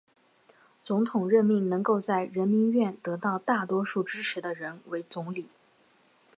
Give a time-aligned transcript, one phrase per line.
[0.81, 5.47] 总统任命能够在人民院得到大多数支持的人为总理。